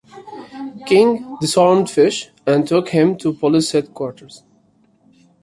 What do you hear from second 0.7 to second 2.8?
King disarmed Fish and